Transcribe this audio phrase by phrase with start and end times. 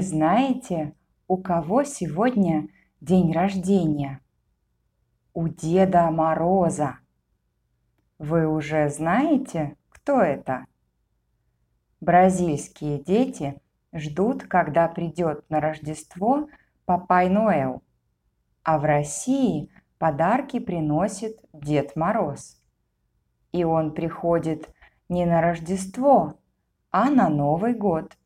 [0.00, 0.94] знаете,
[1.26, 2.68] у кого сегодня
[3.00, 4.20] день рождения?
[5.34, 6.98] У Деда Мороза.
[8.18, 10.66] Вы уже знаете, кто это?
[12.00, 13.60] Бразильские дети
[13.92, 16.48] ждут, когда придет на Рождество
[16.84, 17.82] Папай Ноэл,
[18.62, 19.68] а в России
[19.98, 22.62] подарки приносит Дед Мороз.
[23.50, 24.72] И он приходит
[25.08, 26.38] не на Рождество,
[26.92, 28.16] а на Новый год.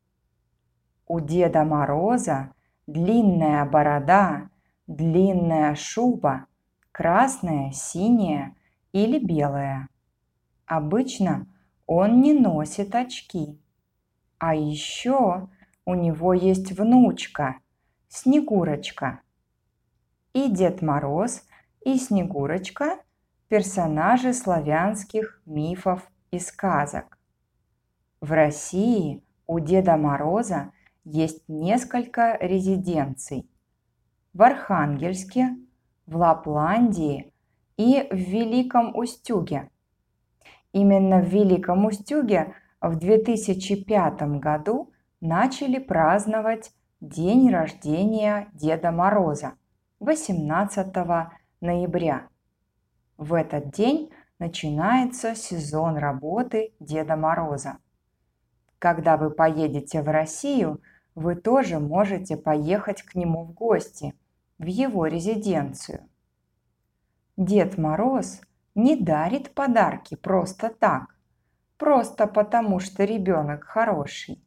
[1.07, 2.53] У Деда Мороза
[2.85, 4.49] длинная борода,
[4.87, 6.45] длинная шуба,
[6.91, 8.55] красная, синяя
[8.91, 9.87] или белая.
[10.65, 11.47] Обычно
[11.85, 13.59] он не носит очки.
[14.37, 15.49] А еще
[15.85, 17.57] у него есть внучка,
[18.09, 19.21] Снегурочка.
[20.33, 21.43] И Дед Мороз,
[21.83, 22.99] и Снегурочка–
[23.47, 27.17] персонажи славянских мифов и сказок.
[28.19, 30.71] В России у Деда Мороза
[31.07, 33.49] есть несколько резиденций.
[34.33, 35.55] В Архангельске,
[36.05, 37.33] в Лапландии
[37.77, 39.69] и в Великом Устюге.
[40.73, 44.91] Именно в Великом Устюге в 2005 году
[45.21, 49.53] начали праздновать день рождения Деда Мороза
[50.01, 50.93] 18
[51.61, 52.27] ноября.
[53.17, 57.77] В этот день начинается сезон работы Деда Мороза.
[58.77, 60.81] Когда вы поедете в Россию,
[61.17, 64.13] вы тоже можете поехать к нему в гости,
[64.59, 66.07] в его резиденцию.
[67.37, 68.39] Дед Мороз
[68.75, 71.15] не дарит подарки просто так,
[71.77, 74.43] просто потому что ребенок хороший.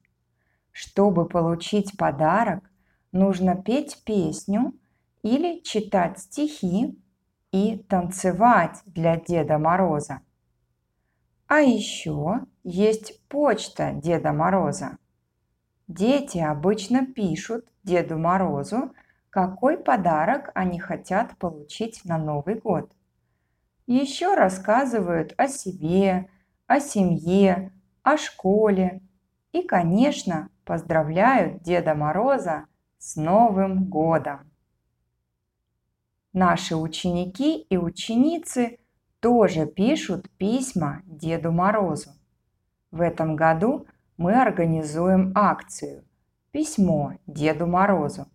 [0.71, 2.63] Чтобы получить подарок,
[3.11, 4.73] нужно петь песню
[5.23, 6.97] или читать стихи
[7.51, 10.21] и танцевать для Деда Мороза.
[11.49, 14.99] А еще есть почта Деда Мороза.
[15.91, 18.95] Дети обычно пишут Деду Морозу,
[19.29, 22.93] какой подарок они хотят получить на Новый год.
[23.89, 26.29] Еще рассказывают о себе,
[26.69, 27.73] о семье,
[28.05, 29.03] о школе
[29.51, 32.67] и, конечно, поздравляют Деда Мороза
[32.99, 34.49] с Новым годом.
[36.33, 38.79] Наши ученики и ученицы
[39.19, 42.11] тоже пишут письма Деду Морозу.
[42.93, 43.89] В этом году
[44.20, 46.04] мы организуем акцию
[46.52, 48.28] «Письмо Деду Морозу».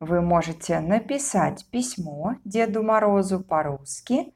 [0.00, 4.32] Вы можете написать письмо Деду Морозу по-русски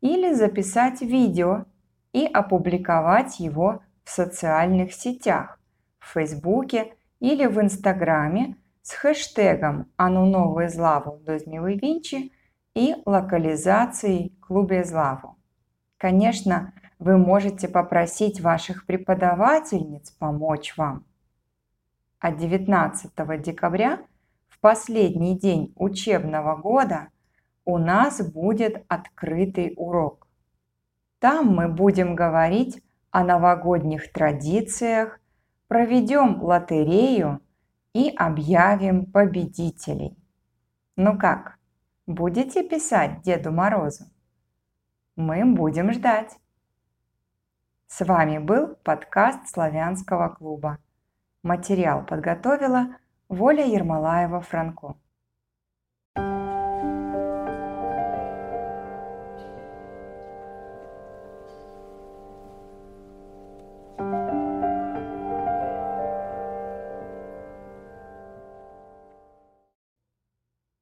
[0.00, 1.66] или записать видео
[2.12, 5.60] и опубликовать его в социальных сетях,
[5.98, 12.32] в Фейсбуке или в Инстаграме с хэштегом «Ану нову злаву до зміли Вінчі»
[12.74, 15.36] и локализацией клубе Злаву.
[15.98, 21.05] Конечно, вы можете попросить ваших преподавательниц помочь вам.
[22.19, 24.01] А 19 декабря,
[24.49, 27.07] в последний день учебного года,
[27.63, 30.27] у нас будет открытый урок.
[31.19, 35.21] Там мы будем говорить о новогодних традициях,
[35.67, 37.39] проведем лотерею
[37.93, 40.17] и объявим победителей.
[40.97, 41.57] Ну как,
[42.07, 44.05] будете писать Деду Морозу?
[45.15, 46.37] Мы будем ждать.
[47.91, 50.77] С вами был подкаст Славянского клуба.
[51.41, 52.97] Материал подготовила
[53.29, 54.95] Воля Ермолаева-Франко.